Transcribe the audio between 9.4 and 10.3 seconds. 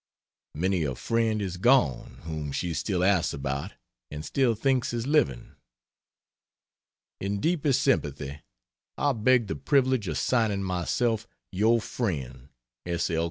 the privilege of